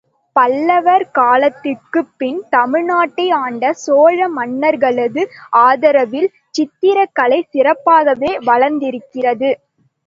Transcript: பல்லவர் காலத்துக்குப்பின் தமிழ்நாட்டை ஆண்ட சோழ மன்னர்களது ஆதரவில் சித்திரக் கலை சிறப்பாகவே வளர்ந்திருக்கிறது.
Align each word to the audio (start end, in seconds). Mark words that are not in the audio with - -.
பல்லவர் 0.35 1.03
காலத்துக்குப்பின் 1.17 2.39
தமிழ்நாட்டை 2.51 3.27
ஆண்ட 3.39 3.73
சோழ 3.83 4.29
மன்னர்களது 4.29 5.23
ஆதரவில் 5.61 6.29
சித்திரக் 6.49 7.15
கலை 7.15 7.41
சிறப்பாகவே 7.53 8.31
வளர்ந்திருக்கிறது. 8.45 9.51